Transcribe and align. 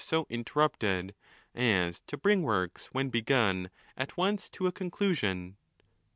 80 0.11 0.25
interrupted, 0.31 1.13
as 1.53 1.99
to 2.07 2.17
bring 2.17 2.41
works 2.41 2.87
when 2.87 3.09
begun 3.11 3.69
at 3.95 4.17
once 4.17 4.49
10 4.49 4.65
a 4.65 4.71
conclusion. 4.71 5.57